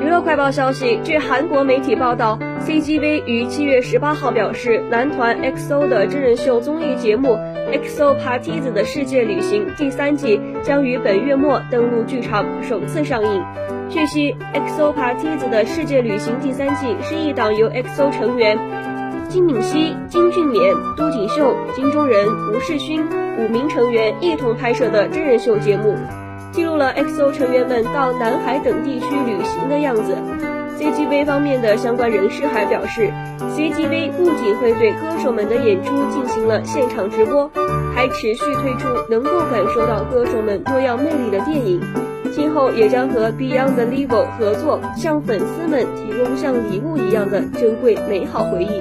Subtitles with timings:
[0.00, 7.30] 娱乐快报消息，据韩国媒体报道，CGV 于七月十八号表示，男团 XO 的真人秀综艺节目
[7.72, 13.44] 《XO Parties 的世界旅行》第三季将于本月末登陆剧场，首次上映。
[13.90, 18.56] 据悉，《XO Parties 的世界旅行》第三季是一档由 XO 成员
[19.28, 23.04] 金敏熙、金俊勉、都锦秀、金钟仁、吴世勋
[23.36, 25.96] 五名成员一同拍摄的真人秀节目。
[26.52, 30.16] 记录了 XO 成员们到南海等地区旅行的样子。
[30.78, 37.50] CGV 方面的相关人士还表示，CGV 不仅会对歌手们的演出进行了现场直播，
[37.94, 41.80] 还持续推出能够感受到歌手们多样魅力的电影。
[42.32, 48.80] 今后也将和 Beyond the Level 合作，向粉丝们提供像礼物一样的珍贵美好回忆。